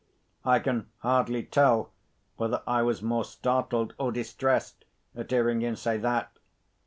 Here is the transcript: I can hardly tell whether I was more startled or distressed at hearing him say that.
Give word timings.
I 0.43 0.57
can 0.57 0.87
hardly 1.01 1.43
tell 1.43 1.91
whether 2.37 2.63
I 2.65 2.81
was 2.81 3.03
more 3.03 3.23
startled 3.23 3.93
or 3.99 4.11
distressed 4.11 4.83
at 5.15 5.29
hearing 5.29 5.61
him 5.61 5.75
say 5.75 5.99
that. 5.99 6.39